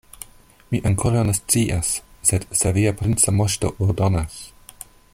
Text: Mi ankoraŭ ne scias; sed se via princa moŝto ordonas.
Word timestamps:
Mi 0.75 0.79
ankoraŭ 0.89 1.21
ne 1.27 1.35
scias; 1.39 1.91
sed 2.31 2.49
se 2.63 2.73
via 2.79 2.97
princa 3.03 3.35
moŝto 3.43 3.73
ordonas. 3.89 4.43